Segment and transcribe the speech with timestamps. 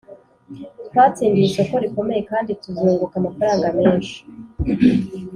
[0.87, 4.17] Twatsindiye isoko rikomeye kandi tuzunguka amafaranga menshi